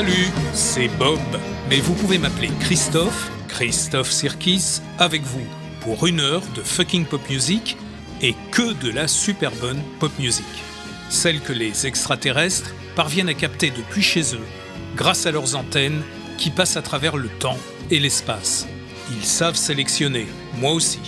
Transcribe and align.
Salut, 0.00 0.32
c'est 0.54 0.88
Bob. 0.96 1.20
Mais 1.68 1.78
vous 1.80 1.92
pouvez 1.92 2.16
m'appeler 2.16 2.48
Christophe, 2.60 3.30
Christophe 3.48 4.10
Sirkis, 4.10 4.80
avec 4.98 5.20
vous 5.20 5.44
pour 5.82 6.06
une 6.06 6.20
heure 6.20 6.40
de 6.54 6.62
fucking 6.62 7.04
pop 7.04 7.20
music 7.28 7.76
et 8.22 8.34
que 8.50 8.72
de 8.82 8.90
la 8.90 9.06
super 9.06 9.50
bonne 9.56 9.82
pop 9.98 10.10
music. 10.18 10.46
Celle 11.10 11.42
que 11.42 11.52
les 11.52 11.86
extraterrestres 11.86 12.72
parviennent 12.96 13.28
à 13.28 13.34
capter 13.34 13.70
depuis 13.70 14.00
chez 14.00 14.34
eux 14.34 14.46
grâce 14.96 15.26
à 15.26 15.32
leurs 15.32 15.54
antennes 15.54 16.00
qui 16.38 16.48
passent 16.48 16.78
à 16.78 16.82
travers 16.82 17.18
le 17.18 17.28
temps 17.28 17.58
et 17.90 18.00
l'espace. 18.00 18.66
Ils 19.10 19.26
savent 19.26 19.54
sélectionner, 19.54 20.28
moi 20.56 20.72
aussi. 20.72 21.00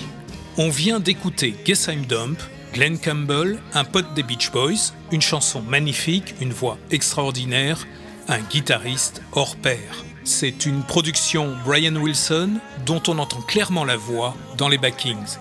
On 0.58 0.68
vient 0.68 1.00
d'écouter 1.00 1.54
Guess 1.64 1.86
I'm 1.86 2.04
Dump, 2.04 2.38
Glenn 2.74 2.98
Campbell, 2.98 3.58
un 3.72 3.84
pote 3.84 4.12
des 4.12 4.22
Beach 4.22 4.50
Boys, 4.50 4.92
une 5.12 5.22
chanson 5.22 5.62
magnifique, 5.62 6.34
une 6.42 6.52
voix 6.52 6.76
extraordinaire, 6.90 7.86
un 8.28 8.40
guitariste 8.40 9.22
hors 9.32 9.56
pair. 9.56 10.04
C'est 10.24 10.66
une 10.66 10.82
production 10.82 11.54
Brian 11.64 11.96
Wilson 11.96 12.50
dont 12.86 13.02
on 13.08 13.18
entend 13.18 13.40
clairement 13.42 13.84
la 13.84 13.96
voix 13.96 14.36
dans 14.56 14.68
les 14.68 14.78
backings. 14.78 15.38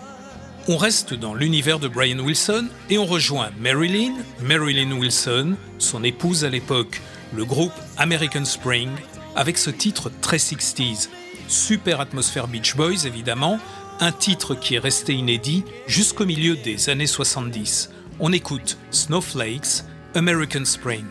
On 0.68 0.78
reste 0.78 1.14
dans 1.14 1.34
l'univers 1.34 1.80
de 1.80 1.88
Brian 1.88 2.19
Wilson 2.19 2.68
et 2.90 2.97
on 2.97 3.06
rejoint 3.06 3.50
Marilyn, 3.59 4.14
Marilyn 4.42 4.92
Wilson, 4.92 5.56
son 5.78 6.03
épouse 6.03 6.46
à 6.46 6.50
l'époque, 6.50 7.02
le 7.34 7.46
groupe 7.46 7.74
American 7.97 8.46
Spring, 8.46 8.90
avec 9.36 9.58
ce 9.58 9.69
titre 9.69 10.12
très 10.22 10.38
60s. 10.38 11.09
Super 11.48 12.00
atmosphère 12.00 12.48
Beach 12.48 12.75
Boys 12.75 13.06
évidemment, 13.06 13.59
un 14.00 14.12
titre 14.12 14.56
qui 14.56 14.75
est 14.75 14.80
resté 14.80 15.13
inédit 15.13 15.63
jusqu'au 15.88 16.25
milieu 16.25 16.56
des 16.56 16.90
années 16.90 17.08
70. 17.08 17.92
On 18.19 18.31
écoute 18.31 18.78
Snowflakes, 18.92 19.84
American 20.16 20.66
Spring. 20.66 21.06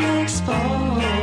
Snowflakes 0.00 0.40
fall, 0.40 1.19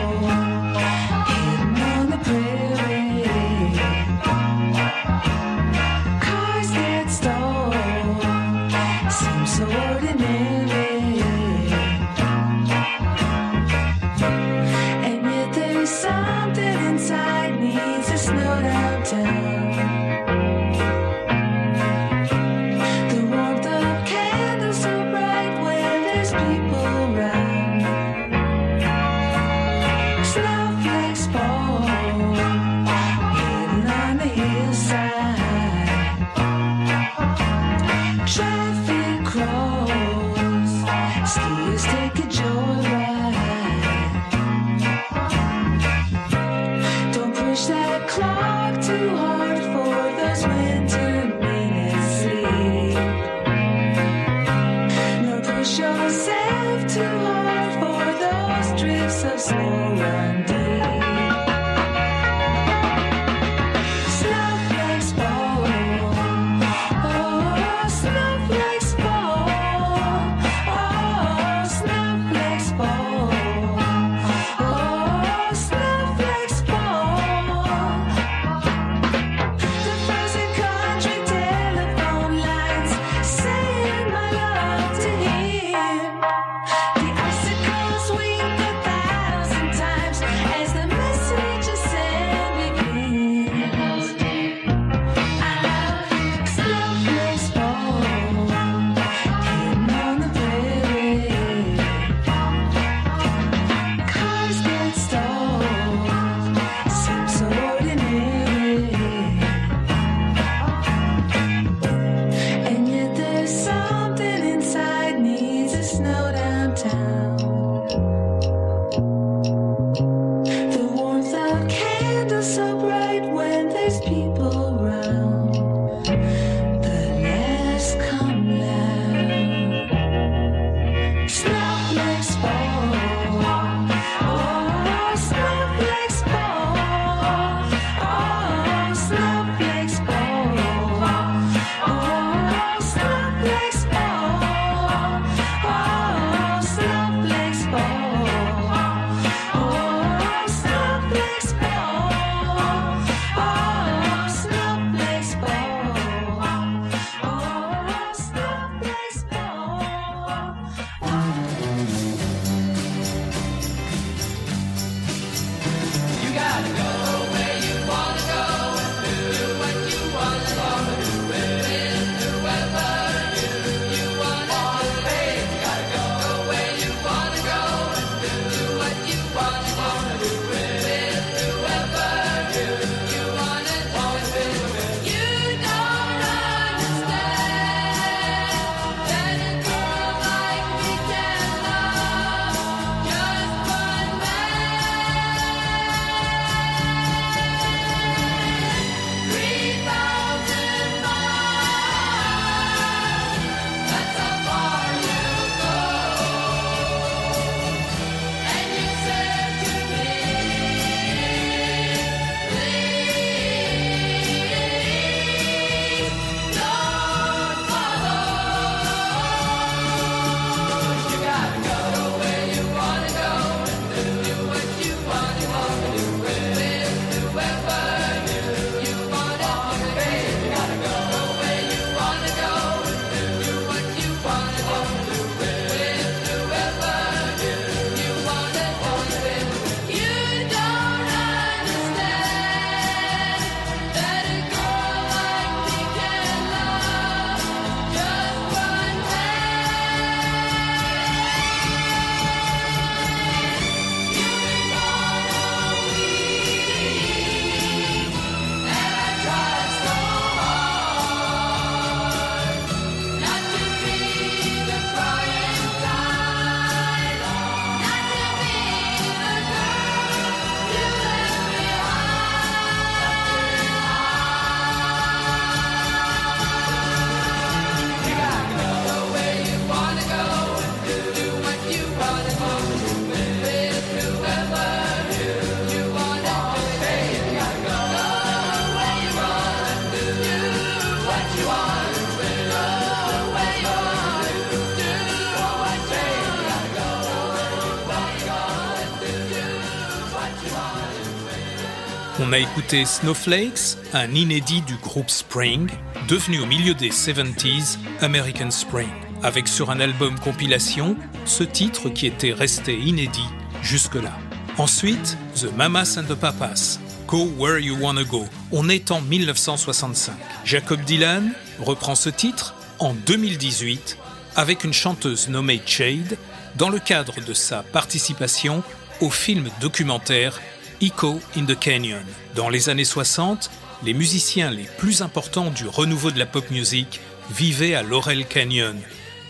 Snowflakes, 302.69 303.77
un 303.93 304.13
inédit 304.13 304.61
du 304.61 304.75
groupe 304.75 305.09
Spring, 305.09 305.69
devenu 306.09 306.41
au 306.41 306.45
milieu 306.45 306.73
des 306.73 306.89
70s 306.89 307.77
American 308.01 308.51
Spring, 308.51 308.89
avec 309.23 309.47
sur 309.47 309.71
un 309.71 309.79
album 309.79 310.19
compilation 310.19 310.97
ce 311.23 311.43
titre 311.43 311.87
qui 311.89 312.07
était 312.07 312.33
resté 312.33 312.77
inédit 312.77 313.29
jusque-là. 313.61 314.11
Ensuite, 314.57 315.17
The 315.35 315.55
Mamas 315.55 315.97
and 315.97 316.13
the 316.13 316.15
Papas, 316.15 316.79
Go 317.07 317.29
Where 317.37 317.59
You 317.59 317.77
Wanna 317.79 318.03
Go. 318.03 318.25
On 318.51 318.67
est 318.67 318.91
en 318.91 318.99
1965. 318.99 320.13
Jacob 320.43 320.81
Dylan 320.81 321.31
reprend 321.59 321.95
ce 321.95 322.09
titre 322.09 322.53
en 322.79 322.93
2018 322.93 323.97
avec 324.35 324.65
une 324.65 324.73
chanteuse 324.73 325.29
nommée 325.29 325.61
Jade 325.65 326.17
dans 326.57 326.69
le 326.69 326.79
cadre 326.79 327.21
de 327.21 327.33
sa 327.33 327.63
participation 327.63 328.61
au 328.99 329.09
film 329.09 329.49
documentaire 329.61 330.41
Echo 330.81 331.19
in 331.35 331.45
the 331.45 331.57
Canyon. 331.57 332.05
Dans 332.35 332.49
les 332.49 332.69
années 332.69 332.85
60, 332.85 333.49
les 333.83 333.93
musiciens 333.93 334.51
les 334.51 334.67
plus 334.77 335.01
importants 335.01 335.49
du 335.49 335.67
renouveau 335.67 336.11
de 336.11 336.19
la 336.19 336.25
pop 336.25 336.49
music 336.51 336.99
vivaient 337.31 337.73
à 337.73 337.83
Laurel 337.83 338.25
Canyon. 338.27 338.79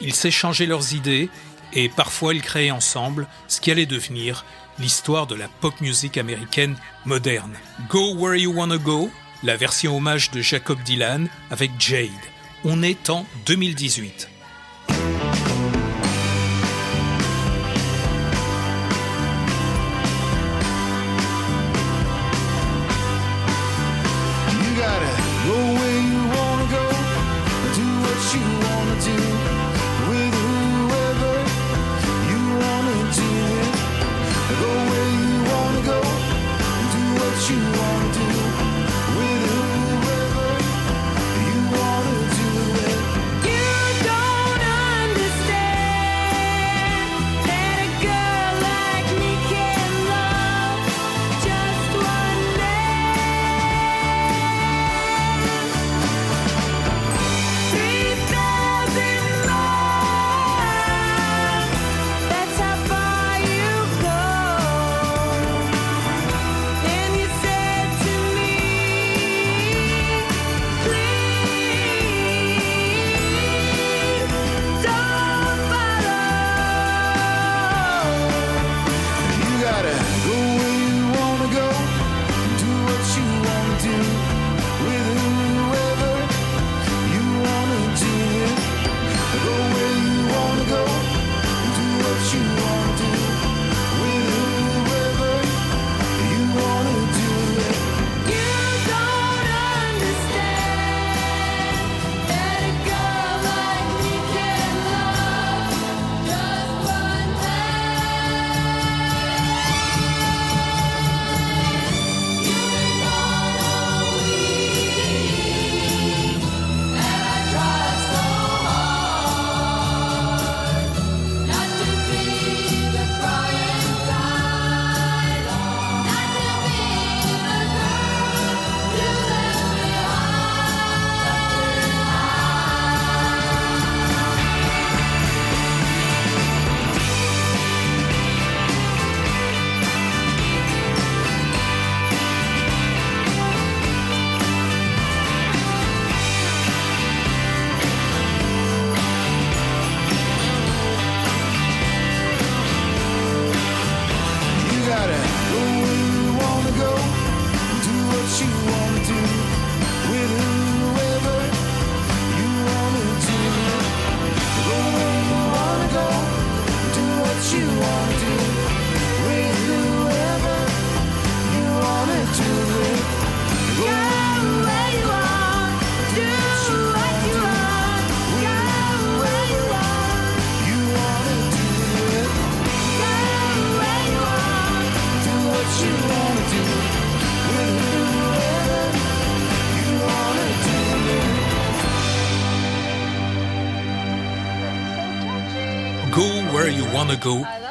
Ils 0.02 0.14
s'échangeaient 0.14 0.66
leurs 0.66 0.94
idées 0.94 1.30
et 1.74 1.90
parfois 1.90 2.34
ils 2.34 2.42
créaient 2.42 2.72
ensemble 2.72 3.28
ce 3.48 3.62
qui 3.62 3.72
allait 3.72 3.86
devenir 3.86 4.46
l'histoire 4.80 5.26
de 5.26 5.36
la 5.36 5.48
pop 5.48 5.80
music 5.82 6.18
américaine 6.18 6.76
moderne. 7.06 7.54
Go 7.90 8.16
Where 8.16 8.36
You 8.36 8.54
Wanna 8.54 8.78
Go, 8.78 9.10
la 9.44 9.56
version 9.56 9.96
hommage 9.96 10.32
de 10.32 10.42
Jacob 10.42 10.82
Dylan 10.84 11.30
avec 11.50 11.72
Jade. 11.80 12.10
On 12.66 12.84
est 12.84 13.10
en 13.10 13.26
2018. 13.46 14.30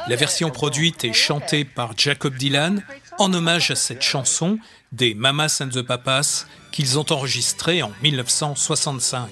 La 0.09 0.17
version 0.17 0.51
produite 0.51 1.05
et 1.05 1.13
chantée 1.13 1.67
par 1.67 1.93
Jacob 1.95 2.37
Dylan 2.37 2.83
en 3.19 3.35
hommage 3.35 3.71
à 3.71 3.75
cette 3.75 4.01
chanson 4.01 4.59
des 4.93 5.15
Mamas 5.15 5.59
and 5.61 5.69
the 5.69 5.83
Papas 5.83 6.47
qu'ils 6.73 6.99
ont 6.99 7.05
enregistrée 7.11 7.83
en 7.83 7.93
1965. 8.03 9.29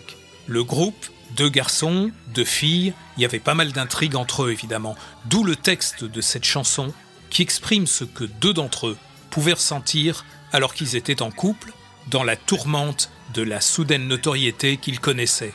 Le 0.46 0.62
groupe, 0.62 1.06
deux 1.36 1.48
garçons, 1.48 2.10
deux 2.34 2.44
filles, 2.44 2.92
il 3.16 3.22
y 3.22 3.24
avait 3.24 3.38
pas 3.38 3.54
mal 3.54 3.72
d'intrigues 3.72 4.16
entre 4.16 4.44
eux 4.44 4.52
évidemment, 4.52 4.94
d'où 5.24 5.42
le 5.42 5.56
texte 5.56 6.04
de 6.04 6.20
cette 6.20 6.44
chanson 6.44 6.92
qui 7.30 7.40
exprime 7.40 7.86
ce 7.86 8.04
que 8.04 8.24
deux 8.24 8.52
d'entre 8.52 8.88
eux 8.88 8.98
pouvaient 9.30 9.54
ressentir 9.54 10.26
alors 10.52 10.74
qu'ils 10.74 10.96
étaient 10.96 11.22
en 11.22 11.30
couple 11.30 11.72
dans 12.08 12.24
la 12.24 12.36
tourmente 12.36 13.10
de 13.32 13.42
la 13.42 13.62
soudaine 13.62 14.06
notoriété 14.06 14.76
qu'ils 14.76 15.00
connaissaient. 15.00 15.54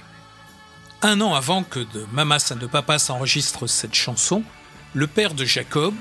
Un 1.01 1.21
an 1.21 1.33
avant 1.33 1.63
que 1.63 1.79
de 1.79 2.05
Mamas 2.11 2.51
and 2.51 2.57
the 2.57 2.67
Papas 2.67 3.09
enregistre 3.09 3.67
cette 3.67 3.95
chanson, 3.95 4.43
le 4.93 5.07
père 5.07 5.33
de 5.33 5.45
Jacob, 5.45 5.93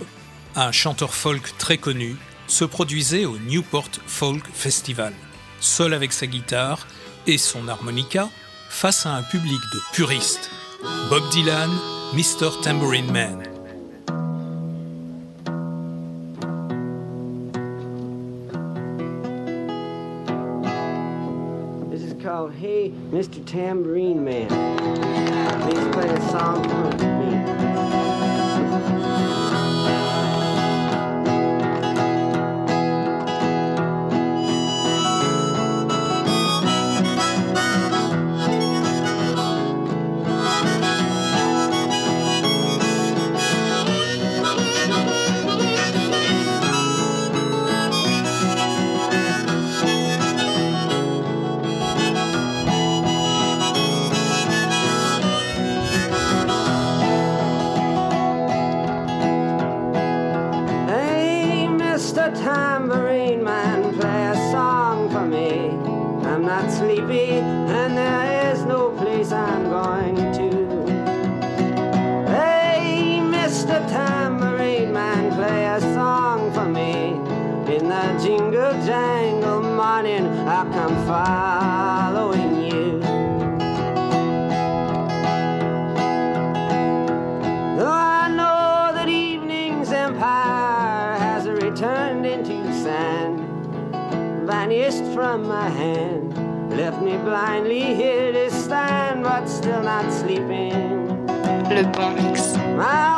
un 0.56 0.72
chanteur 0.72 1.14
folk 1.14 1.56
très 1.56 1.78
connu, 1.78 2.16
se 2.48 2.64
produisait 2.64 3.24
au 3.24 3.38
Newport 3.38 3.90
Folk 4.08 4.44
Festival, 4.52 5.12
seul 5.60 5.94
avec 5.94 6.12
sa 6.12 6.26
guitare 6.26 6.88
et 7.28 7.38
son 7.38 7.68
harmonica, 7.68 8.28
face 8.70 9.06
à 9.06 9.14
un 9.14 9.22
public 9.22 9.60
de 9.72 9.80
puristes. 9.92 10.50
Bob 11.10 11.22
Dylan, 11.30 11.70
Mr. 12.14 12.60
Tambourine 12.64 13.12
Man. 13.12 13.47
Hey, 22.58 22.90
Mr. 22.90 23.46
Tambourine 23.46 24.24
Man. 24.24 24.48
Please 25.62 25.94
play 25.94 26.08
a 26.08 26.20
song 26.22 26.64
for 26.64 27.04
me. 27.04 27.17
Following 81.08 82.54
you. 82.64 83.00
Though 87.78 87.90
I 87.90 88.28
know 88.28 88.92
that 88.92 89.08
evening's 89.08 89.90
empire 89.90 91.16
has 91.18 91.48
returned 91.48 92.26
into 92.26 92.62
sand, 92.74 93.40
vanished 94.46 95.06
from 95.14 95.48
my 95.48 95.70
hand, 95.70 96.36
left 96.76 97.00
me 97.00 97.16
blindly 97.16 97.94
here 97.94 98.30
to 98.30 98.50
stand, 98.50 99.22
but 99.22 99.46
still 99.46 99.82
not 99.82 100.12
sleeping. 100.12 101.26
Le 101.70 101.84
bon 101.94 102.16
mix. 102.16 102.54
My 102.76 103.17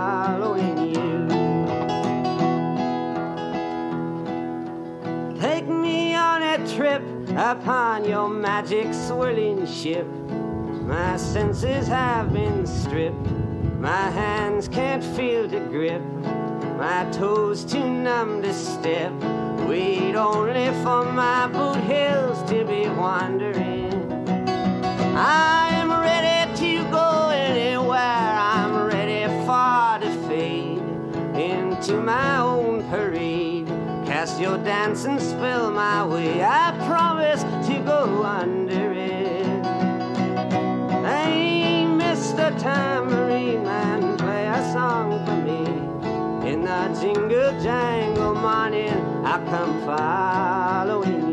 upon 7.41 8.05
your 8.05 8.29
magic 8.29 8.93
swirling 8.93 9.65
ship. 9.65 10.05
My 10.85 11.17
senses 11.17 11.87
have 11.87 12.31
been 12.31 12.67
stripped. 12.67 13.31
My 13.79 14.11
hands 14.11 14.67
can't 14.67 15.03
feel 15.03 15.49
to 15.49 15.59
grip. 15.59 16.03
My 16.77 17.07
toes 17.11 17.65
too 17.65 17.83
numb 17.83 18.43
to 18.43 18.53
step. 18.53 19.11
Wait 19.67 20.15
only 20.15 20.67
for 20.83 21.03
my 21.11 21.47
boot 21.47 21.81
heels 21.83 22.43
to 22.51 22.63
be 22.63 22.87
wandering. 22.89 23.91
I'm 25.17 25.89
ready 25.89 26.55
to 26.57 26.91
go 26.91 27.29
anywhere. 27.29 27.97
I'm 27.97 28.85
ready 28.85 29.25
for 29.47 29.99
to 29.99 30.27
fade 30.27 30.77
into 31.35 31.99
my 32.01 32.37
own 32.37 32.87
parade. 32.89 33.67
Cast 34.05 34.39
your 34.41 34.57
dancing 34.57 35.19
spell 35.19 35.71
my 35.71 36.05
way. 36.05 36.43
I 36.43 36.70
promise 36.91 37.43
to 37.67 37.79
go 37.85 38.21
under 38.25 38.91
it. 38.91 39.65
Hey, 41.05 41.85
Mr. 41.87 42.45
Tambourine 42.59 43.63
Man, 43.63 44.17
play 44.17 44.45
a 44.47 44.61
song 44.73 45.25
for 45.25 45.37
me. 45.37 45.63
In 46.51 46.65
the 46.65 46.81
jingle 46.99 47.53
jangle 47.63 48.35
morning, 48.35 48.97
I 49.25 49.37
come 49.51 49.73
following 49.85 51.30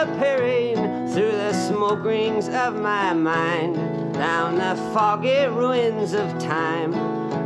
disappearing 0.00 0.76
through 1.08 1.32
the 1.32 1.52
smoke 1.52 2.02
rings 2.04 2.48
of 2.48 2.74
my 2.74 3.12
mind, 3.12 3.74
down 4.14 4.54
the 4.54 4.74
foggy 4.94 5.46
ruins 5.46 6.14
of 6.14 6.26
time, 6.38 6.92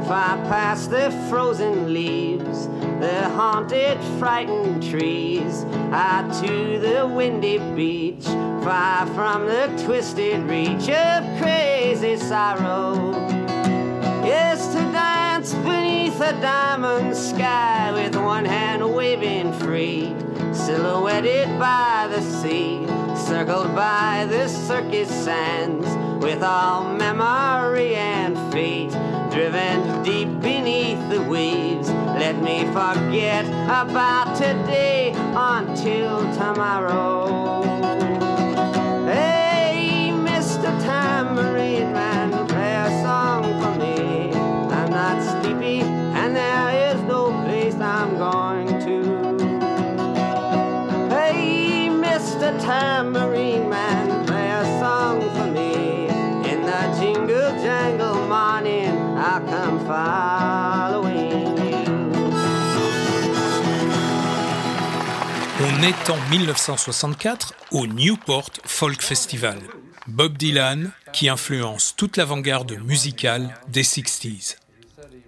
far 0.06 0.36
past 0.48 0.90
the 0.90 1.10
frozen 1.28 1.92
leaves, 1.92 2.68
the 3.00 3.28
haunted, 3.30 3.98
frightened 4.20 4.80
trees, 4.88 5.64
out 5.90 6.32
to 6.44 6.78
the 6.78 7.04
windy 7.06 7.58
beach, 7.74 8.24
far 8.62 9.04
from 9.14 9.46
the 9.46 9.66
twisted 9.84 10.40
reach 10.44 10.88
of 10.88 11.24
crazy 11.42 12.16
sorrow. 12.16 13.10
Yes, 14.24 14.68
to 14.68 14.80
dance 14.92 15.54
beneath 15.54 16.20
a 16.20 16.32
diamond 16.40 17.16
sky 17.16 17.90
with 17.92 18.14
one 18.14 18.44
hand 18.44 18.94
waving 18.94 19.52
free, 19.54 20.14
silhouetted 20.64 21.58
by 21.58 22.08
the 22.10 22.22
sea, 22.22 22.86
circled 23.14 23.74
by 23.74 24.26
the 24.30 24.48
circus 24.48 25.10
sands, 25.10 25.86
with 26.24 26.42
all 26.42 26.84
memory 26.84 27.94
and 27.96 28.34
fate 28.50 28.92
driven 29.30 30.02
deep 30.02 30.28
beneath 30.40 31.10
the 31.10 31.22
waves. 31.22 31.90
Let 31.90 32.40
me 32.40 32.64
forget 32.68 33.44
about 33.44 34.36
today 34.36 35.12
until 35.34 36.20
tomorrow. 36.32 37.93
On 65.60 65.82
est 65.82 66.10
en 66.10 66.30
1964 66.30 67.54
au 67.72 67.88
Newport 67.88 68.50
Folk 68.64 69.02
Festival. 69.02 69.58
Bob 70.06 70.38
Dylan 70.38 70.92
qui 71.12 71.28
influence 71.28 71.94
toute 71.96 72.16
l'avant-garde 72.16 72.78
musicale 72.84 73.54
des 73.66 73.82
60s. 73.82 74.56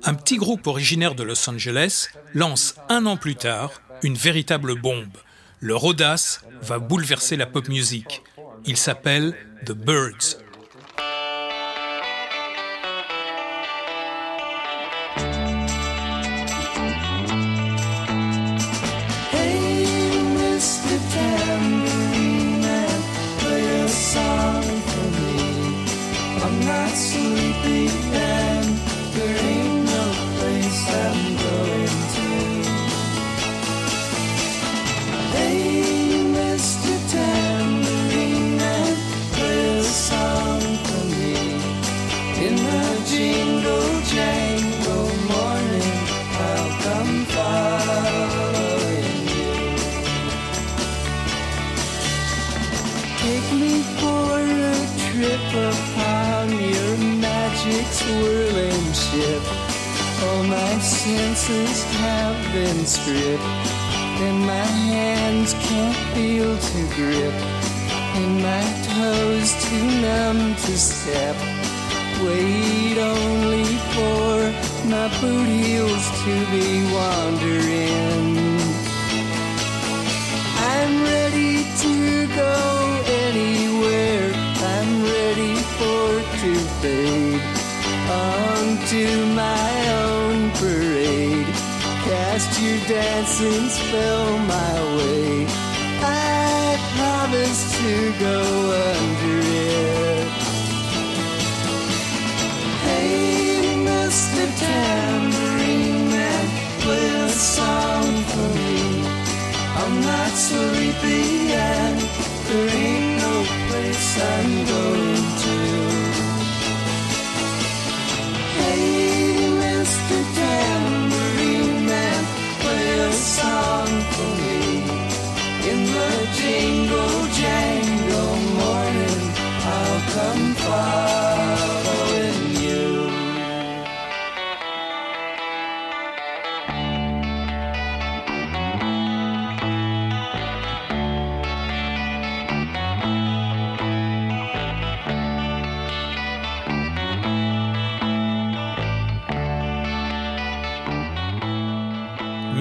Un 0.04 0.14
petit 0.14 0.36
groupe 0.36 0.68
originaire 0.68 1.16
de 1.16 1.24
Los 1.24 1.50
Angeles 1.50 2.10
lance 2.32 2.76
un 2.88 3.06
an 3.06 3.16
plus 3.16 3.34
tard 3.34 3.72
une 4.04 4.14
véritable 4.14 4.80
bombe. 4.80 5.16
Leur 5.60 5.82
audace 5.82 6.42
va 6.62 6.78
bouleverser 6.78 7.36
la 7.36 7.46
pop 7.46 7.66
music. 7.66 8.22
Il 8.66 8.76
s'appelle 8.76 9.34
The 9.64 9.72
Birds. 9.72 10.45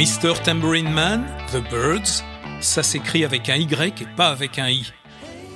Mr. 0.06 0.40
Tambourine 0.44 0.92
Man, 0.92 1.26
The 1.52 1.68
Birds, 1.68 2.24
ça 2.62 2.84
s'écrit 2.84 3.26
avec 3.26 3.50
un 3.50 3.56
Y 3.56 4.02
et 4.04 4.06
pas 4.16 4.28
avec 4.28 4.60
un 4.60 4.70
I. 4.70 4.92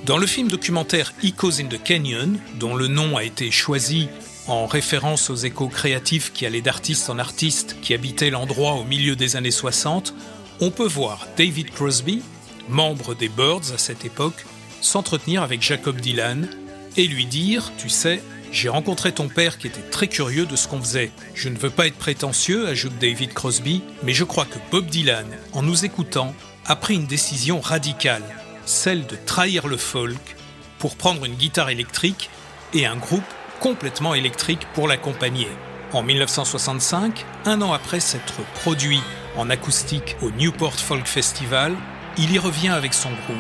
Dans 0.08 0.18
le 0.18 0.26
film 0.26 0.48
documentaire 0.48 1.14
Echoes 1.22 1.62
in 1.62 1.68
the 1.68 1.80
Canyon, 1.84 2.40
dont 2.56 2.76
le 2.76 2.88
nom 2.88 3.16
a 3.16 3.24
été 3.24 3.52
choisi 3.52 4.10
en 4.48 4.66
référence 4.66 5.30
aux 5.30 5.36
échos 5.36 5.68
créatifs 5.68 6.34
qui 6.34 6.48
allaient 6.48 6.62
d'artiste 6.62 7.12
en 7.12 7.20
artiste 7.20 7.76
qui 7.84 7.94
habitaient 7.94 8.32
l'endroit 8.32 8.74
au 8.74 8.86
milieu 8.86 9.16
des 9.16 9.36
années 9.36 9.52
60, 9.52 10.16
on 10.62 10.72
peut 10.72 10.88
voir 10.88 11.28
David 11.38 11.70
Crosby, 11.70 12.24
membre 12.70 13.14
des 13.14 13.30
Birds 13.30 13.72
à 13.72 13.78
cette 13.78 14.04
époque, 14.04 14.48
s'entretenir 14.82 15.44
avec 15.44 15.62
Jacob 15.62 16.02
Dylan 16.02 16.50
et 16.98 17.06
lui 17.06 17.28
dire, 17.28 17.72
tu 17.78 17.88
sais, 17.88 18.24
j'ai 18.52 18.70
rencontré 18.70 19.12
ton 19.12 19.28
père 19.28 19.58
qui 19.58 19.68
était 19.68 19.82
très 19.82 20.08
curieux 20.08 20.46
de 20.46 20.56
ce 20.56 20.68
qu'on 20.68 20.82
faisait. 20.82 21.12
Je 21.36 21.50
ne 21.50 21.58
veux 21.58 21.70
pas 21.70 21.88
être 21.88 21.98
prétentieux, 21.98 22.68
ajoute 22.68 22.98
David 23.00 23.34
Crosby, 23.34 23.84
mais 24.04 24.14
je 24.14 24.24
crois 24.24 24.46
que 24.46 24.60
Bob 24.72 24.88
Dylan, 24.88 25.28
en 25.54 25.62
nous 25.62 25.86
écoutant, 25.86 26.34
a 26.66 26.76
pris 26.76 26.96
une 26.96 27.08
décision 27.08 27.60
radicale, 27.60 28.24
celle 28.66 29.06
de 29.08 29.16
trahir 29.26 29.68
le 29.68 29.78
folk 29.78 30.36
pour 30.78 30.96
prendre 30.96 31.26
une 31.26 31.36
guitare 31.36 31.70
électrique 31.70 32.30
et 32.74 32.86
un 32.86 32.96
groupe 32.96 33.24
complètement 33.60 34.14
électrique 34.14 34.68
pour 34.74 34.88
l'accompagner. 34.88 35.48
En 35.92 36.04
1965, 36.04 37.26
un 37.46 37.62
an 37.62 37.74
après 37.74 38.00
s'être 38.00 38.42
produit 38.62 39.02
en 39.36 39.50
acoustique 39.50 40.16
au 40.22 40.32
Newport 40.32 40.76
Folk 40.76 41.08
Festival, 41.08 41.76
il 42.18 42.32
y 42.32 42.40
revient 42.40 42.70
avec 42.70 42.94
son 42.94 43.10
groupe 43.10 43.38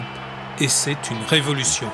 et 0.59 0.67
c'est 0.67 1.09
une 1.11 1.23
révolution. 1.27 1.89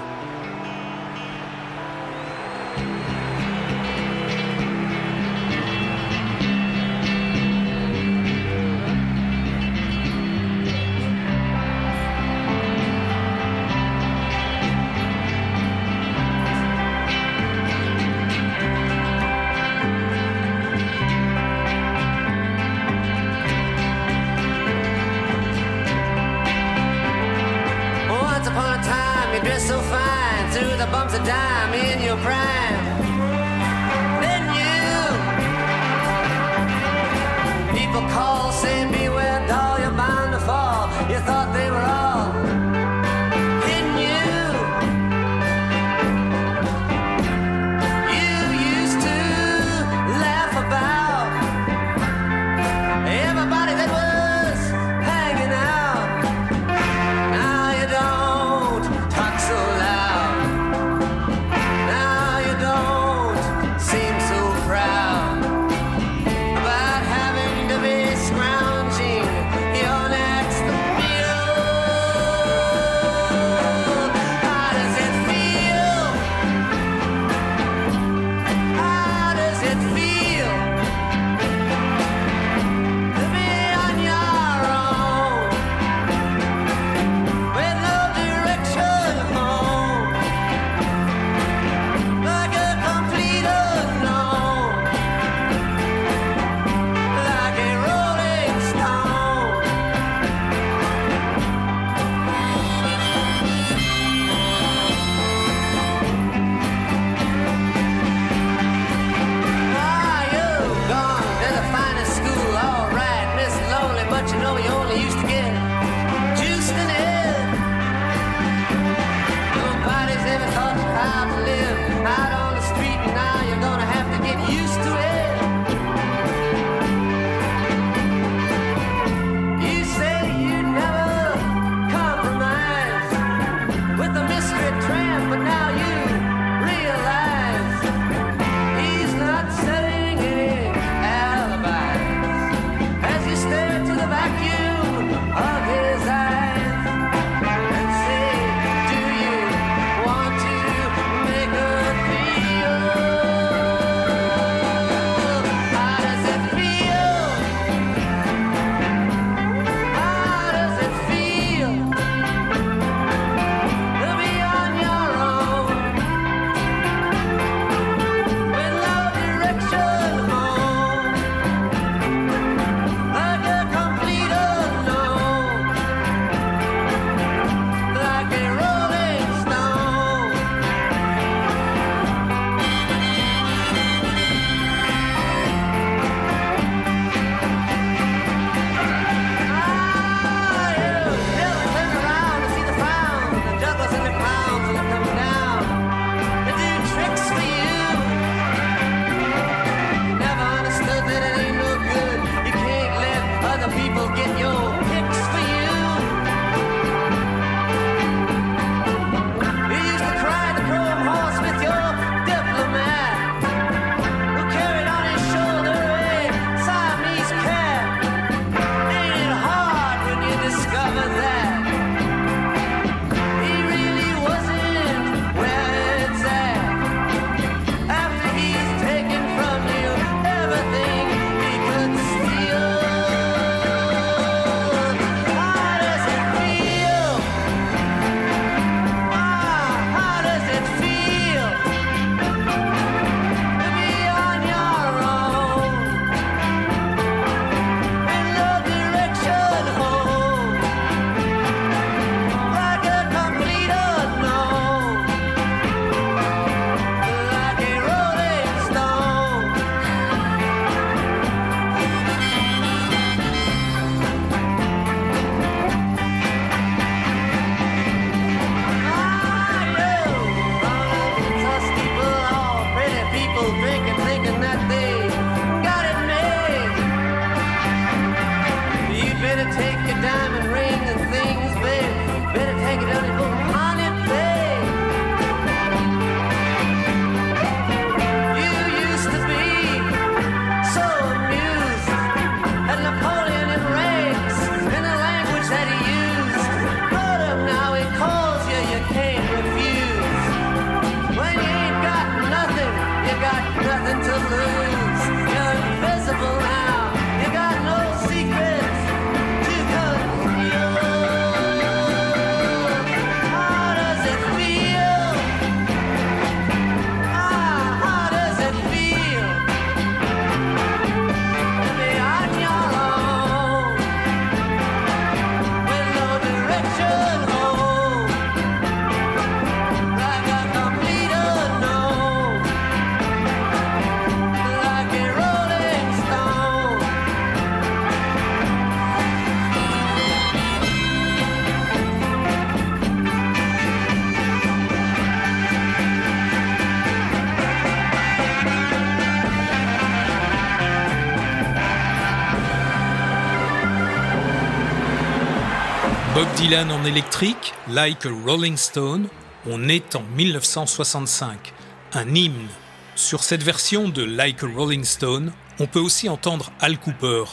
En 356.55 356.85
électrique, 356.85 357.53
Like 357.67 358.05
a 358.05 358.09
Rolling 358.25 358.55
Stone, 358.55 359.09
on 359.45 359.67
est 359.67 359.93
en 359.93 360.03
1965, 360.15 361.53
un 361.93 362.15
hymne. 362.15 362.47
Sur 362.95 363.23
cette 363.23 363.43
version 363.43 363.89
de 363.89 364.01
Like 364.01 364.41
a 364.41 364.47
Rolling 364.47 364.85
Stone, 364.85 365.33
on 365.59 365.67
peut 365.67 365.81
aussi 365.81 366.07
entendre 366.07 366.53
Al 366.61 366.79
Cooper. 366.79 367.25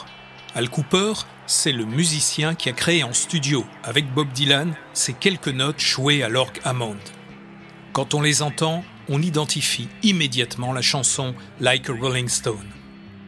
Al 0.56 0.68
Cooper, 0.68 1.12
c'est 1.46 1.70
le 1.70 1.84
musicien 1.84 2.56
qui 2.56 2.68
a 2.68 2.72
créé 2.72 3.04
en 3.04 3.12
studio, 3.12 3.64
avec 3.84 4.12
Bob 4.12 4.26
Dylan, 4.32 4.74
ces 4.92 5.12
quelques 5.12 5.46
notes 5.46 5.78
jouées 5.78 6.24
à 6.24 6.28
l'orgue 6.28 6.60
Hammond. 6.64 6.98
Quand 7.92 8.14
on 8.14 8.22
les 8.22 8.42
entend, 8.42 8.84
on 9.08 9.22
identifie 9.22 9.88
immédiatement 10.02 10.72
la 10.72 10.82
chanson 10.82 11.36
Like 11.60 11.88
a 11.88 11.92
Rolling 11.92 12.28
Stone. 12.28 12.68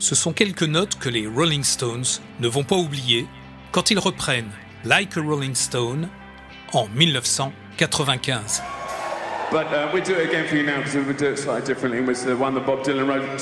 Ce 0.00 0.16
sont 0.16 0.33
quelques 0.33 0.64
notes 0.64 0.98
que 0.98 1.09
les 1.09 1.28
Rolling 1.28 1.62
Stones 1.62 2.18
ne 2.40 2.48
vont 2.48 2.64
pas 2.64 2.76
oublier 2.76 3.28
quand 3.70 3.92
ils 3.92 3.98
reprennent 4.00 4.50
Like 4.84 5.16
a 5.16 5.22
Rolling 5.22 5.54
Stone 5.54 6.10
en 6.74 6.88
1995. 6.94 8.62
But 9.50 9.66
uh, 9.68 9.88
we'll 9.94 10.04
do 10.04 10.14
it 10.14 10.28
again 10.28 10.46
for 10.46 10.56
you 10.56 10.62
now 10.62 10.76
because 10.78 10.94
we'll 10.94 11.16
do 11.16 11.32
it 11.32 11.38
slightly 11.38 11.66
differently. 11.66 12.00
It 12.00 12.06
was 12.06 12.22
the 12.24 12.36
one 12.36 12.54
that 12.54 12.66
Bob 12.66 12.80
Dylan 12.80 13.08
wrote 13.08 13.40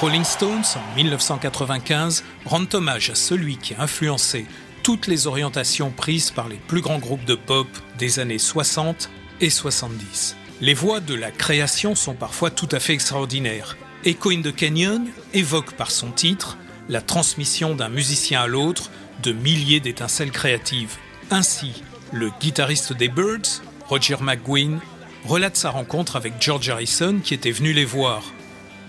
Rolling 0.00 0.24
Stones, 0.24 0.64
en 0.76 0.96
1995, 0.96 2.24
rendent 2.46 2.74
hommage 2.74 3.10
à 3.10 3.14
celui 3.14 3.58
qui 3.58 3.74
a 3.74 3.82
influencé 3.82 4.46
toutes 4.82 5.06
les 5.06 5.26
orientations 5.26 5.90
prises 5.90 6.30
par 6.30 6.48
les 6.48 6.56
plus 6.56 6.80
grands 6.80 6.98
groupes 6.98 7.26
de 7.26 7.34
pop 7.34 7.66
des 7.98 8.18
années 8.18 8.38
60 8.38 9.10
et 9.42 9.50
70. 9.50 10.36
Les 10.62 10.72
voix 10.72 11.00
de 11.00 11.12
la 11.12 11.30
création 11.30 11.94
sont 11.94 12.14
parfois 12.14 12.50
tout 12.50 12.68
à 12.72 12.80
fait 12.80 12.94
extraordinaires. 12.94 13.76
Echo 14.06 14.30
in 14.30 14.40
the 14.40 14.56
Canyon 14.56 15.06
évoque 15.34 15.74
par 15.74 15.90
son 15.90 16.10
titre 16.12 16.56
la 16.88 17.02
transmission 17.02 17.74
d'un 17.74 17.90
musicien 17.90 18.40
à 18.40 18.46
l'autre 18.46 18.90
de 19.22 19.32
milliers 19.32 19.80
d'étincelles 19.80 20.32
créatives. 20.32 20.96
Ainsi, 21.30 21.82
le 22.10 22.30
guitariste 22.40 22.94
des 22.94 23.08
Birds, 23.08 23.60
Roger 23.86 24.16
McGuinn, 24.22 24.80
relate 25.26 25.58
sa 25.58 25.68
rencontre 25.68 26.16
avec 26.16 26.40
George 26.40 26.70
Harrison 26.70 27.20
qui 27.22 27.34
était 27.34 27.50
venu 27.50 27.74
les 27.74 27.84
voir. 27.84 28.22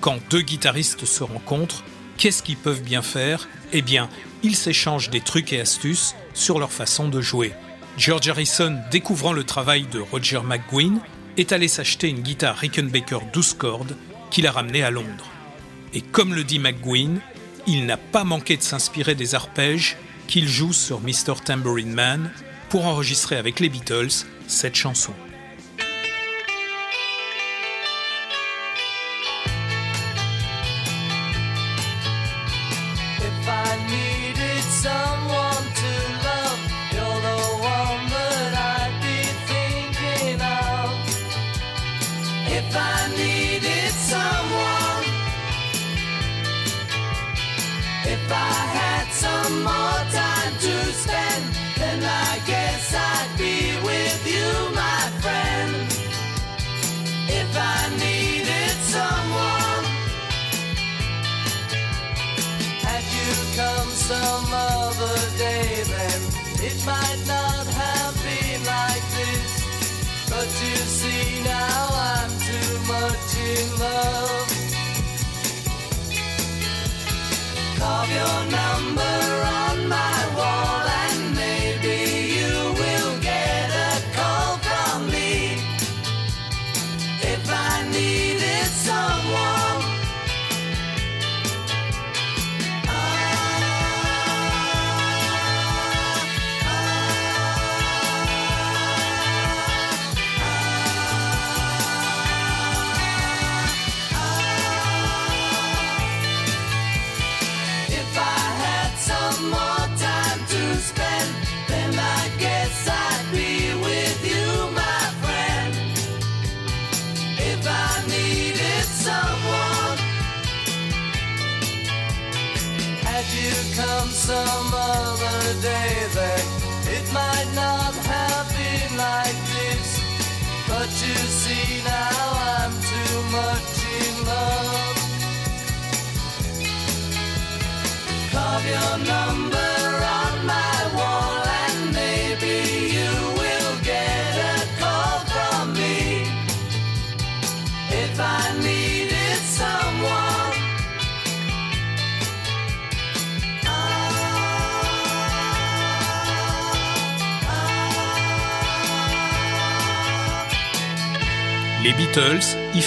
Quand 0.02 0.18
deux 0.32 0.42
guitaristes 0.42 1.06
se 1.06 1.24
rencontrent, 1.24 1.84
qu'est-ce 2.18 2.42
qu'ils 2.42 2.58
peuvent 2.58 2.82
bien 2.82 3.04
faire? 3.04 3.48
Eh 3.72 3.84
bien, 3.84 4.10
ils 4.42 4.56
s'échangent 4.56 5.12
des 5.12 5.22
trucs 5.22 5.54
et 5.54 5.62
astuces 5.62 6.16
sur 6.34 6.58
leur 6.58 6.72
façon 6.72 7.08
de 7.08 7.22
jouer. 7.22 7.54
George 8.00 8.28
Harrison, 8.28 8.80
découvrant 8.90 9.32
le 9.32 9.44
travail 9.44 9.86
de 9.92 10.00
Roger 10.00 10.42
McGuinn, 10.44 11.02
est 11.38 11.52
allé 11.52 11.68
s'acheter 11.68 12.10
une 12.10 12.22
guitare 12.22 12.58
Rickenbacker 12.58 13.20
12 13.32 13.54
cordes 13.54 13.96
qu'il 14.32 14.48
a 14.48 14.52
ramenée 14.52 14.82
à 14.82 14.90
Londres. 14.90 15.30
Et 15.94 16.02
comme 16.02 16.34
le 16.34 16.44
dit 16.44 16.58
McGuinn, 16.58 17.20
il 17.68 17.86
n'a 17.86 17.98
pas 17.98 18.24
manqué 18.24 18.58
de 18.58 18.64
s'inspirer 18.64 19.14
des 19.14 19.36
arpèges 19.36 19.98
qu'il 20.28 20.48
joue 20.48 20.74
sur 20.74 21.00
Mr. 21.00 21.36
Tambourine 21.46 21.94
Man 21.94 22.32
pour 22.70 22.88
enregistrer 22.88 23.36
avec 23.36 23.60
les 23.60 23.70
Beatles 23.70 24.26
cette 24.48 24.76
chanson. 24.76 25.14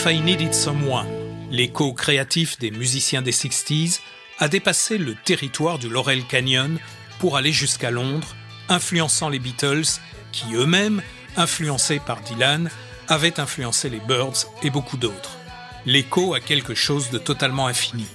I 0.06 0.20
Needed 0.20 0.52
Someone, 0.52 1.06
l'écho 1.50 1.94
créatif 1.94 2.58
des 2.58 2.70
musiciens 2.70 3.22
des 3.22 3.32
60s, 3.32 4.00
a 4.38 4.48
dépassé 4.48 4.98
le 4.98 5.14
territoire 5.14 5.78
du 5.78 5.88
Laurel 5.88 6.24
Canyon 6.26 6.78
pour 7.18 7.38
aller 7.38 7.52
jusqu'à 7.52 7.90
Londres, 7.90 8.36
influençant 8.68 9.30
les 9.30 9.38
Beatles 9.38 10.00
qui 10.30 10.54
eux-mêmes, 10.54 11.00
influencés 11.36 12.00
par 12.04 12.20
Dylan, 12.20 12.70
avaient 13.08 13.40
influencé 13.40 13.88
les 13.88 14.00
Birds 14.00 14.46
et 14.62 14.68
beaucoup 14.68 14.98
d'autres. 14.98 15.38
L'écho 15.86 16.34
a 16.34 16.40
quelque 16.40 16.74
chose 16.74 17.08
de 17.10 17.18
totalement 17.18 17.66
infini. 17.66 18.06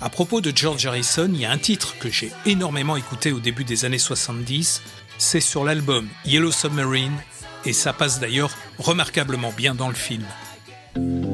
À 0.00 0.08
propos 0.08 0.40
de 0.40 0.52
George 0.54 0.86
Harrison, 0.86 1.30
il 1.32 1.40
y 1.40 1.44
a 1.44 1.52
un 1.52 1.58
titre 1.58 1.96
que 1.98 2.10
j'ai 2.10 2.32
énormément 2.44 2.96
écouté 2.96 3.30
au 3.30 3.38
début 3.38 3.64
des 3.64 3.84
années 3.84 3.98
70, 3.98 4.82
c'est 5.18 5.40
sur 5.40 5.64
l'album 5.64 6.08
Yellow 6.24 6.52
Submarine 6.52 7.16
et 7.64 7.72
ça 7.72 7.92
passe 7.92 8.18
d'ailleurs 8.18 8.56
remarquablement 8.78 9.52
bien 9.52 9.76
dans 9.76 9.88
le 9.88 9.94
film. 9.94 10.24
If 10.96 11.29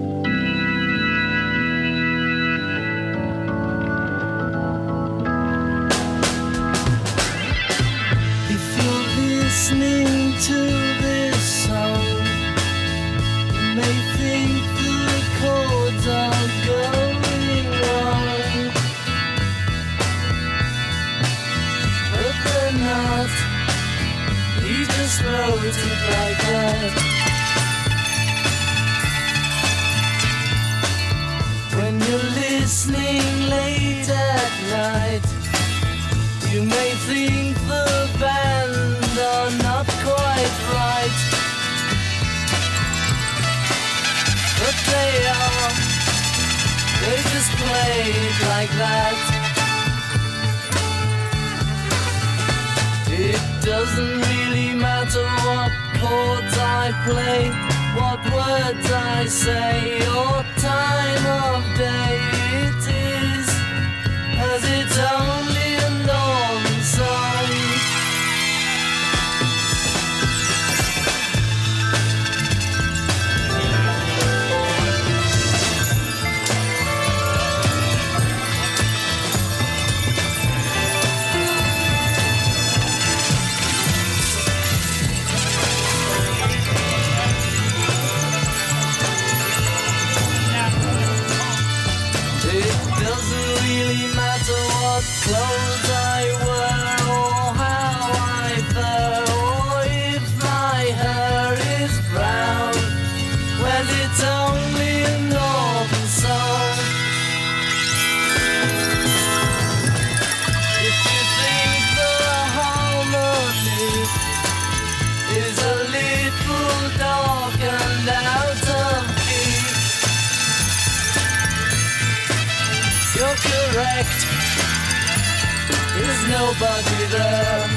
nobody 126.36 127.06
there. 127.12 127.75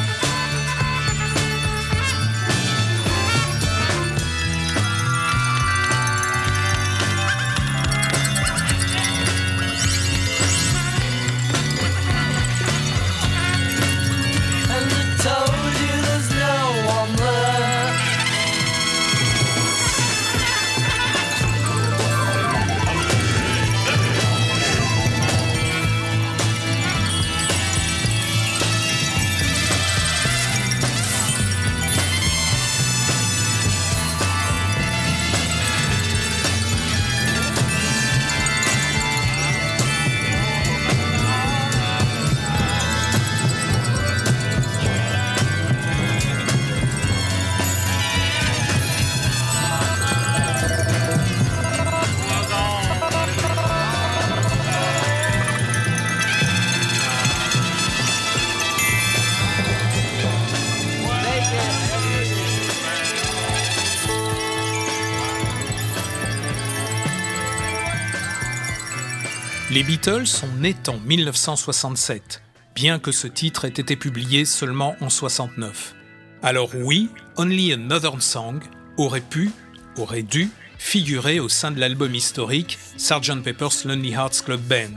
Beatles 70.02 70.28
sont 70.28 70.48
nés 70.60 70.78
en 70.88 70.98
1967, 70.98 72.42
bien 72.74 73.00
que 73.00 73.12
ce 73.12 73.28
titre 73.28 73.66
ait 73.66 73.68
été 73.68 73.98
publié 73.98 74.46
seulement 74.46 74.96
en 75.02 75.10
69. 75.10 75.94
Alors 76.42 76.70
oui, 76.74 77.10
Only 77.36 77.74
Another 77.74 78.22
Song 78.22 78.62
aurait 78.96 79.20
pu, 79.20 79.52
aurait 79.98 80.24
dû, 80.24 80.52
figurer 80.78 81.42
au 81.42 81.50
sein 81.50 81.72
de 81.72 81.82
l'album 81.82 82.16
historique 82.16 82.80
Sgt. 82.98 83.44
Pepper's 83.44 83.84
Lonely 83.84 84.14
Hearts 84.14 84.42
Club 84.46 84.62
Band. 84.62 84.96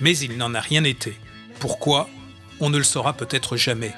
Mais 0.00 0.16
il 0.16 0.38
n'en 0.38 0.54
a 0.54 0.60
rien 0.60 0.84
été. 0.84 1.18
Pourquoi? 1.60 2.08
On 2.58 2.70
ne 2.70 2.78
le 2.78 2.84
saura 2.84 3.12
peut-être 3.12 3.58
jamais. 3.58 3.92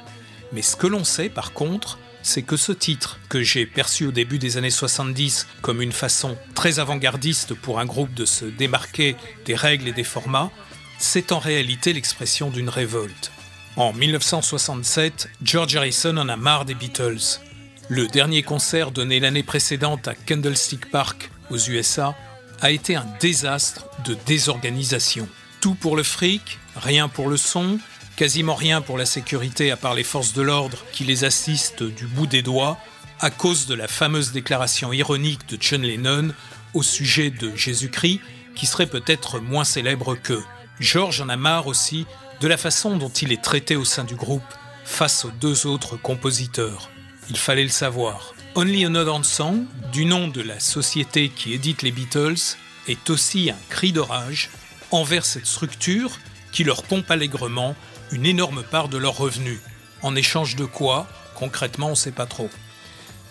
Mais 0.53 0.63
ce 0.63 0.75
que 0.75 0.89
l'on 0.89 1.05
sait 1.05 1.29
par 1.29 1.53
contre, 1.53 1.97
c'est 2.23 2.43
que 2.43 2.57
ce 2.57 2.73
titre, 2.73 3.19
que 3.29 3.43
j'ai 3.43 3.67
perçu 3.67 4.07
au 4.07 4.13
début 4.13 4.39
des 4.39 4.57
années 4.57 4.71
70 4.71 5.47
comme 5.63 5.83
une 5.83 5.93
façon 5.93 6.37
très 6.55 6.79
avant-gardiste 6.79 7.55
pour 7.55 7.81
un 7.81 7.87
groupe 7.87 8.15
de 8.15 8.25
se 8.25 8.45
démarquer 8.45 9.17
des 9.45 9.55
règles 9.55 9.89
et 9.89 9.93
des 9.93 10.05
formats, 10.05 10.51
c'est 10.99 11.33
en 11.33 11.39
réalité 11.39 11.93
l'expression 11.93 12.51
d'une 12.51 12.69
révolte. 12.69 13.33
En 13.77 13.93
1967, 13.93 15.31
George 15.43 15.77
Harrison 15.77 16.17
en 16.17 16.29
a 16.29 16.37
marre 16.37 16.65
des 16.65 16.75
Beatles. 16.75 17.41
Le 17.89 18.07
dernier 18.07 18.43
concert 18.43 18.91
donné 18.91 19.21
l'année 19.21 19.43
précédente 19.43 20.09
à 20.09 20.15
Candlestick 20.15 20.91
Park 20.91 21.31
aux 21.51 21.59
USA 21.59 22.15
a 22.61 22.71
été 22.71 22.97
un 22.97 23.07
désastre 23.21 23.87
de 24.05 24.17
désorganisation. 24.27 25.29
Tout 25.61 25.75
pour 25.75 25.97
le 25.97 26.03
fric, 26.03 26.59
rien 26.77 27.09
pour 27.09 27.29
le 27.29 27.37
son, 27.37 27.79
quasiment 28.21 28.55
rien 28.55 28.83
pour 28.83 28.99
la 28.99 29.07
sécurité 29.07 29.71
à 29.71 29.79
part 29.79 29.95
les 29.95 30.05
forces 30.05 30.35
de 30.35 30.43
l'ordre 30.43 30.77
qui 30.93 31.05
les 31.05 31.25
assistent 31.25 31.85
du 31.85 32.05
bout 32.05 32.27
des 32.27 32.43
doigts, 32.43 32.77
à 33.19 33.31
cause 33.31 33.65
de 33.65 33.73
la 33.73 33.89
fameuse 33.89 34.31
déclaration 34.31 34.93
ironique 34.93 35.49
de 35.49 35.57
John 35.59 35.81
Lennon 35.81 36.35
au 36.75 36.83
sujet 36.83 37.31
de 37.31 37.57
Jésus-Christ, 37.57 38.21
qui 38.55 38.67
serait 38.67 38.91
peut-être 38.91 39.41
moins 39.41 39.65
célèbre 39.65 40.17
qu'eux. 40.17 40.45
George 40.81 41.23
en 41.23 41.31
a 41.31 41.39
marre 41.39 41.67
aussi 41.67 42.05
de 42.43 42.47
la 42.47 42.59
façon 42.59 42.99
dont 42.99 43.09
il 43.09 43.33
est 43.33 43.43
traité 43.43 43.75
au 43.75 43.87
sein 43.87 44.05
du 44.05 44.17
groupe 44.17 44.43
face 44.85 45.25
aux 45.25 45.33
deux 45.41 45.67
autres 45.67 45.97
compositeurs. 45.97 46.91
Il 47.31 47.39
fallait 47.39 47.63
le 47.63 47.71
savoir. 47.71 48.35
Only 48.55 48.85
Another 48.85 49.25
Song, 49.25 49.65
du 49.93 50.05
nom 50.05 50.29
de 50.29 50.43
la 50.43 50.61
société 50.61 51.31
qui 51.31 51.55
édite 51.55 51.81
les 51.81 51.91
Beatles, 51.91 52.59
est 52.87 53.09
aussi 53.09 53.49
un 53.51 53.71
cri 53.71 53.93
d'orage 53.93 54.51
envers 54.91 55.25
cette 55.25 55.47
structure 55.47 56.19
qui 56.53 56.65
leur 56.65 56.83
pompe 56.83 57.11
allègrement 57.11 57.75
une 58.13 58.27
énorme 58.27 58.63
part 58.63 58.89
de 58.89 58.99
leurs 58.99 59.17
revenus. 59.17 59.61
En 60.03 60.17
échange 60.17 60.57
de 60.57 60.65
quoi 60.65 61.07
Concrètement, 61.35 61.89
on 61.89 61.91
ne 61.91 61.95
sait 61.95 62.13
pas 62.13 62.27
trop. 62.27 62.51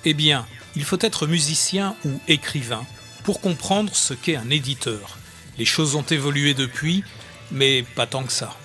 Eh 0.06 0.14
bien, 0.14 0.46
il 0.76 0.84
faut 0.84 0.98
être 1.02 1.28
musicien 1.28 1.96
ou 2.06 2.20
écrivain 2.28 2.86
pour 3.24 3.42
comprendre 3.42 3.96
ce 3.96 4.14
qu'est 4.14 4.36
un 4.36 4.50
éditeur. 4.50 5.18
Les 5.58 5.66
choses 5.66 5.96
ont 5.96 6.04
évolué 6.04 6.54
depuis, 6.54 7.04
mais 7.52 7.84
pas 7.96 8.08
tant 8.08 8.24
que 8.24 8.32
ça. 8.32 8.56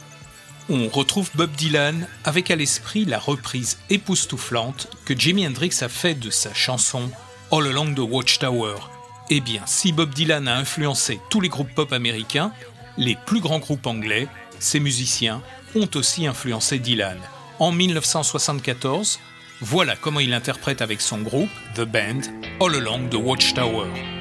on 0.70 0.88
retrouve 0.88 1.30
Bob 1.34 1.50
Dylan 1.52 2.08
avec 2.24 2.50
à 2.50 2.56
l'esprit 2.56 3.04
la 3.04 3.18
reprise 3.18 3.78
époustouflante 3.90 4.88
que 5.04 5.18
Jimi 5.18 5.46
Hendrix 5.46 5.76
a 5.82 5.88
fait 5.88 6.14
de 6.14 6.30
sa 6.30 6.54
chanson 6.54 7.10
All 7.50 7.66
Along 7.66 7.94
the 7.94 8.00
Watchtower. 8.00 8.76
Eh 9.30 9.40
bien, 9.40 9.62
si 9.66 9.92
Bob 9.92 10.14
Dylan 10.14 10.48
a 10.48 10.56
influencé 10.56 11.20
tous 11.30 11.40
les 11.40 11.48
groupes 11.48 11.74
pop 11.74 11.92
américains, 11.92 12.52
les 12.96 13.16
plus 13.26 13.40
grands 13.40 13.58
groupes 13.58 13.86
anglais, 13.86 14.28
ces 14.58 14.80
musiciens, 14.80 15.42
ont 15.74 15.88
aussi 15.94 16.26
influencé 16.26 16.78
Dylan. 16.78 17.18
En 17.58 17.72
1974, 17.72 19.20
voilà 19.60 19.96
comment 19.96 20.20
il 20.20 20.34
interprète 20.34 20.82
avec 20.82 21.00
son 21.00 21.18
groupe, 21.18 21.50
The 21.74 21.82
Band, 21.82 22.20
All 22.60 22.74
Along 22.74 23.08
the 23.10 23.14
Watchtower. 23.14 24.13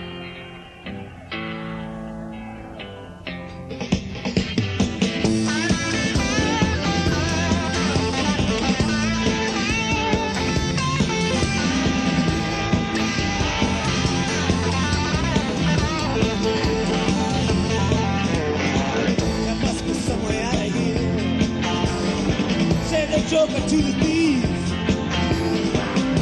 Joker 23.33 23.67
to 23.67 23.77
the 23.77 23.93
thieves. 23.93 24.71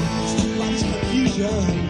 There's 0.07 0.41
too 0.41 0.55
much 0.55 0.81
confusion. 0.81 1.80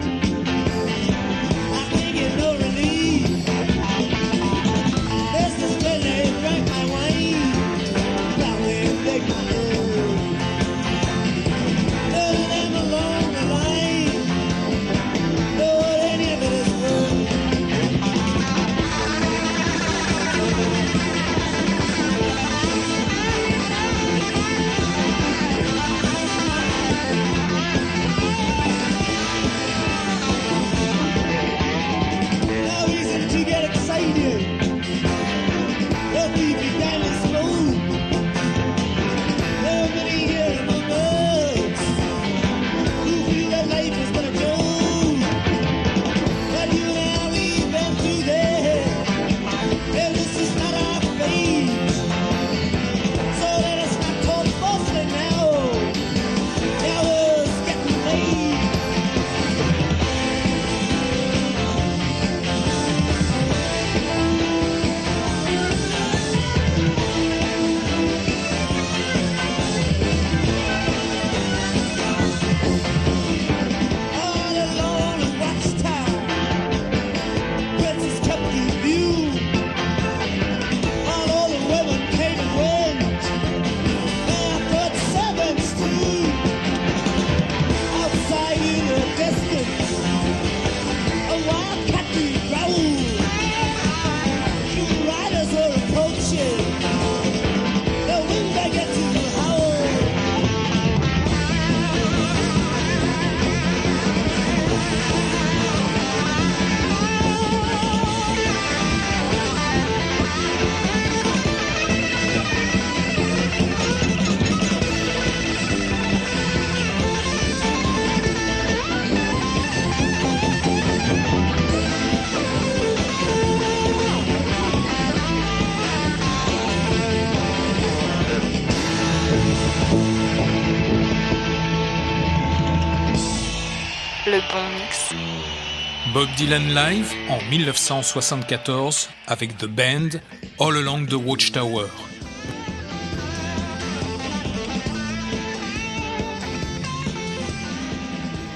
Bob 136.22 136.30
Dylan 136.36 136.72
Live 136.72 137.12
en 137.30 137.42
1974 137.50 139.08
avec 139.26 139.58
The 139.58 139.66
Band 139.66 140.20
All 140.60 140.76
Along 140.76 141.06
the 141.06 141.14
Watchtower. 141.14 141.88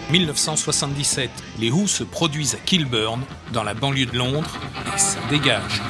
«1977, 0.12 1.28
les 1.58 1.72
Who 1.72 1.88
se 1.88 2.04
produisent 2.04 2.54
à 2.54 2.58
Kilburn, 2.58 3.24
dans 3.52 3.64
la 3.64 3.74
banlieue 3.74 4.06
de 4.06 4.16
Londres, 4.16 4.60
et 4.94 4.98
ça 4.98 5.18
dégage. 5.28 5.82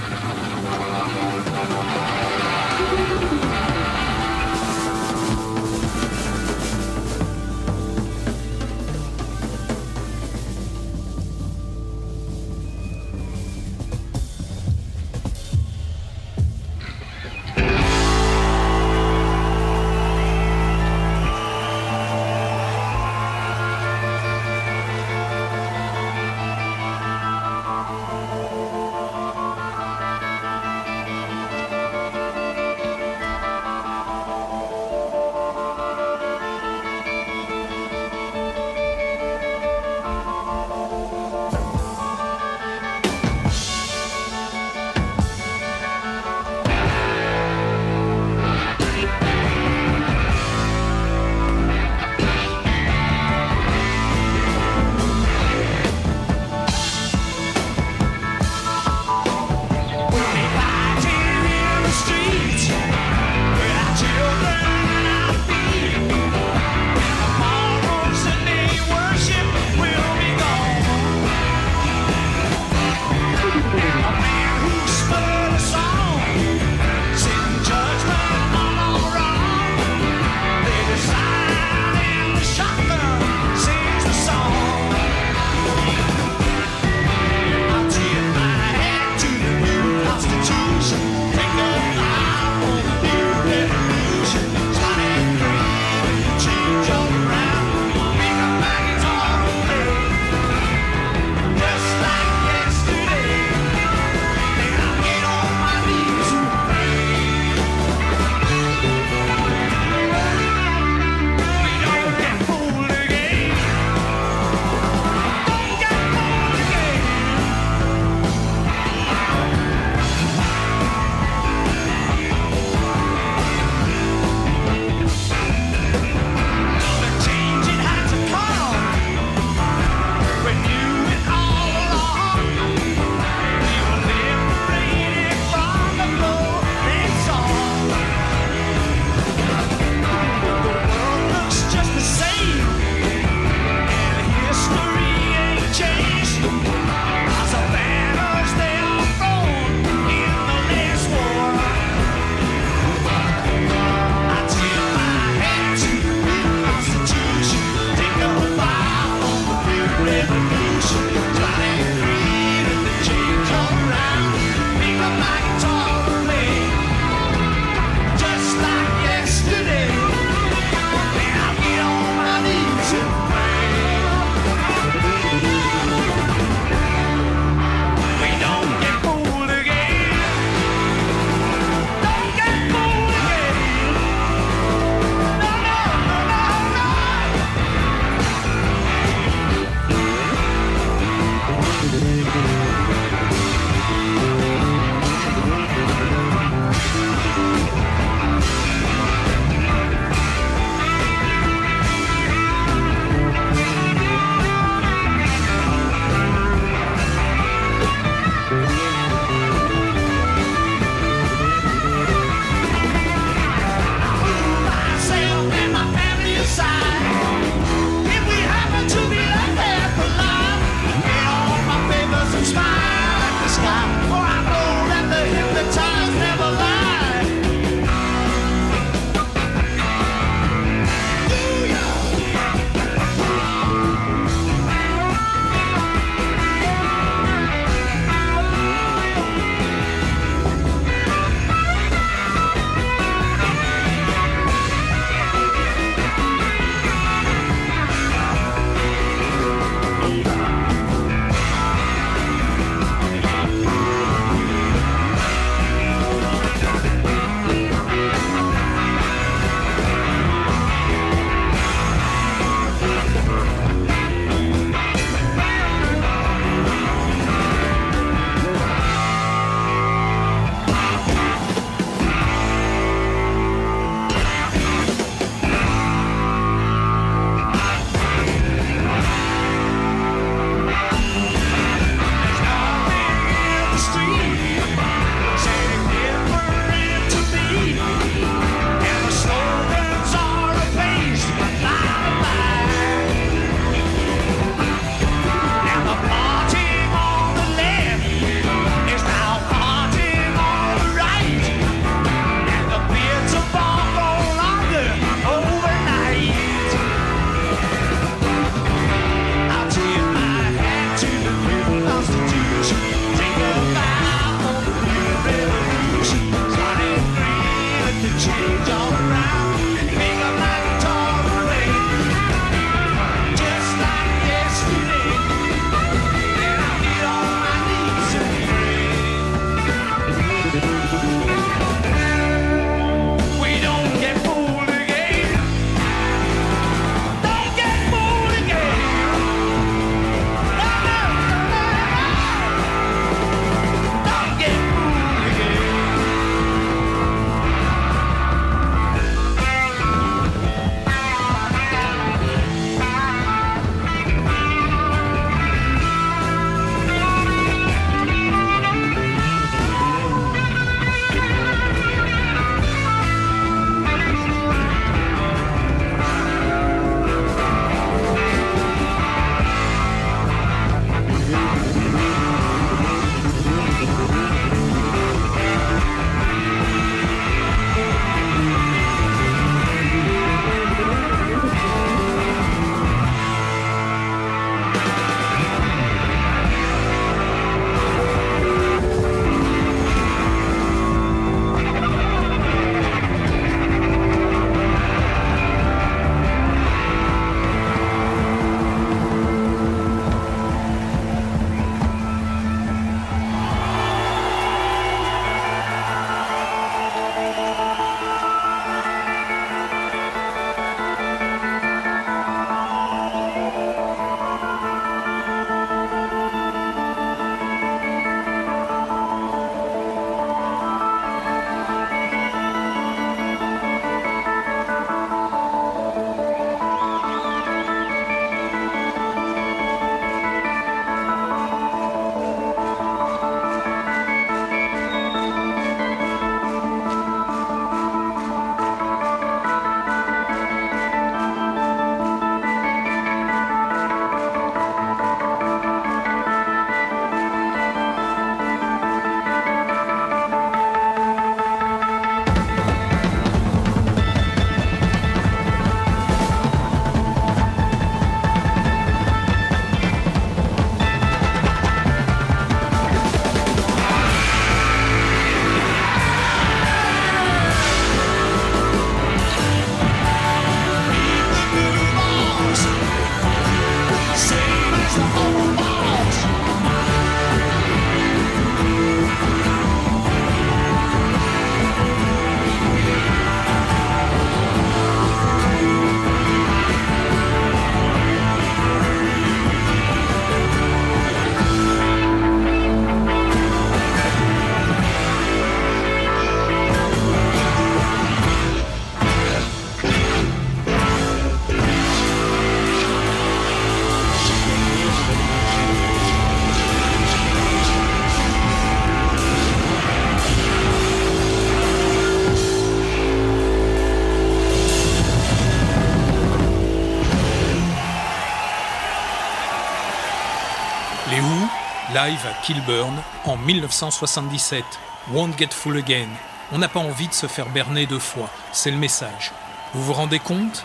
Live 521.10 522.26
à 522.26 522.42
Kilburn 522.42 522.94
en 523.24 523.36
1977. 523.36 524.64
Won't 525.12 525.38
Get 525.38 525.50
Full 525.50 525.78
Again. 525.78 526.08
On 526.52 526.58
n'a 526.58 526.68
pas 526.68 526.80
envie 526.80 527.08
de 527.08 527.14
se 527.14 527.26
faire 527.26 527.48
berner 527.48 527.86
deux 527.86 527.98
fois, 527.98 528.28
c'est 528.52 528.70
le 528.70 528.76
message. 528.76 529.32
Vous 529.72 529.82
vous 529.82 529.92
rendez 529.92 530.18
compte? 530.18 530.64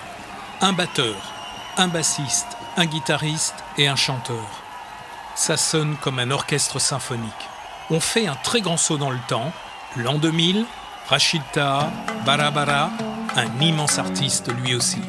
Un 0.61 0.73
batteur, 0.73 1.15
un 1.77 1.87
bassiste, 1.87 2.57
un 2.77 2.85
guitariste 2.85 3.55
et 3.77 3.87
un 3.87 3.95
chanteur. 3.95 4.45
Ça 5.35 5.57
sonne 5.57 5.95
comme 6.01 6.19
un 6.19 6.31
orchestre 6.31 6.79
symphonique. 6.79 7.49
On 7.89 7.99
fait 7.99 8.27
un 8.27 8.35
très 8.35 8.61
grand 8.61 8.77
saut 8.77 8.97
dans 8.97 9.11
le 9.11 9.19
temps. 9.27 9.51
L'an 9.97 10.15
2000, 10.15 10.65
Rachid 11.07 11.41
Taha, 11.51 11.91
Barabara, 12.25 12.89
un 13.35 13.59
immense 13.59 13.99
artiste 13.99 14.51
lui 14.63 14.75
aussi. 14.75 15.01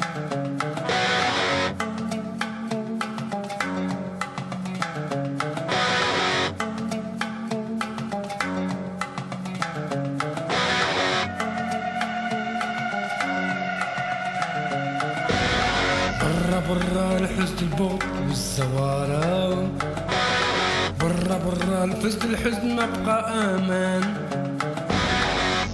الحزن 22.83 23.05
ما 23.05 23.05
بقى 23.05 23.55
أمان 23.55 24.03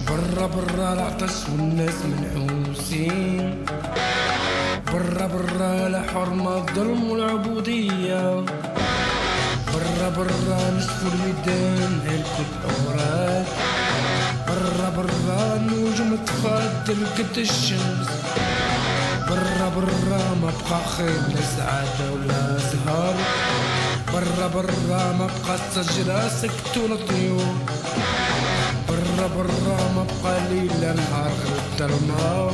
برا 0.08 0.46
برا 0.46 0.92
العطش 0.92 1.48
والناس 1.48 1.94
منحوسين 2.04 3.64
برا 4.92 5.26
برا 5.26 5.86
الحرمة 5.86 6.56
الظلم 6.56 7.10
والعبودية. 7.10 8.44
برا 9.72 10.08
برا 10.16 10.70
نشفوا 10.76 11.10
الميدان 11.14 12.00
هلكوا 12.06 12.44
الأوراق 12.50 13.46
برا 14.48 14.88
برا 14.96 15.56
النجوم 15.56 16.16
تفضل 16.26 17.06
قد 17.18 17.38
الشمس. 17.38 18.08
برا 19.28 19.68
برا 19.76 20.22
ما 20.42 20.50
بقى 20.50 20.84
خير 20.96 21.20
لا 21.34 21.42
سعادة 21.56 22.12
ولا 22.12 22.58
زهر 22.58 23.14
برا 24.12 24.46
برا 24.54 25.12
ما 25.18 25.26
بقى 25.26 25.58
الشجرة 25.80 26.28
سكتوا 26.28 26.88
الطيور 26.88 27.54
برا 28.88 29.26
برا 29.36 29.78
ما 29.96 30.06
بقى 30.24 30.40
ليل 30.50 30.72
لا 30.80 30.92
نهار 30.92 31.32
الظلمة 31.80 32.50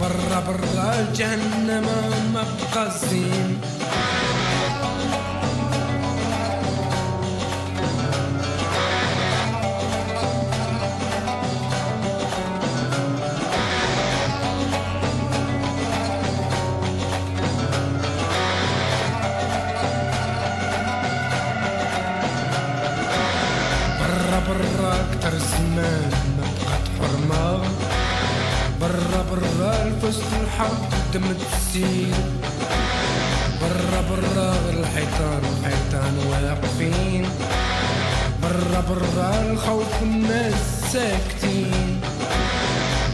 برا 0.00 0.40
برا 0.46 1.12
جهنم 1.14 1.86
ما 2.34 2.44
بقى 2.74 2.90
زين. 3.10 3.60
الفست 29.84 30.22
الحق 30.42 30.90
دم 31.14 31.22
تسيل 31.32 32.14
برا 33.60 34.00
برا 34.10 34.54
الحيطان 34.70 35.42
الحيطان 35.52 36.14
واقفين. 36.30 37.26
برا 38.42 38.80
برا 38.88 39.50
الخوف 39.50 40.02
والناس 40.02 40.54
ساكتين. 40.92 42.00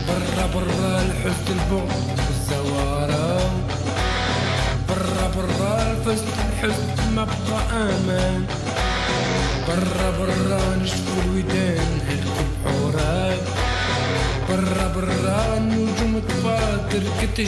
برا 0.08 0.46
برا 0.54 1.02
الحزن 1.02 1.48
البغض 1.48 2.08
والزوارة. 2.18 3.50
برا 4.88 5.30
برا 5.36 5.90
الفست 5.92 6.24
الحزن 6.48 7.12
ما 7.14 7.24
بقى 7.24 7.82
أمان. 7.82 8.46
برا 9.68 10.10
برا 10.18 10.76
نشفوا 10.82 11.22
الودان 11.24 11.90
هلكوا 12.08 12.46
بحورات 12.64 13.69
برا 14.49 14.87
برا 14.95 15.57
النجوم 15.57 16.21
تفاضل 16.29 17.03
كت 17.21 17.39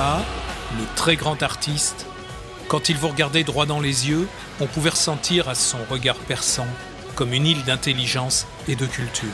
Le 0.00 0.96
très 0.96 1.16
grand 1.16 1.42
artiste, 1.42 2.06
quand 2.68 2.88
il 2.88 2.96
vous 2.96 3.08
regardait 3.08 3.44
droit 3.44 3.66
dans 3.66 3.80
les 3.80 4.08
yeux, 4.08 4.28
on 4.58 4.66
pouvait 4.66 4.90
ressentir 4.90 5.48
à 5.50 5.54
son 5.54 5.76
regard 5.90 6.16
perçant 6.16 6.66
comme 7.16 7.34
une 7.34 7.44
île 7.44 7.64
d'intelligence 7.64 8.46
et 8.66 8.76
de 8.76 8.86
culture. 8.86 9.28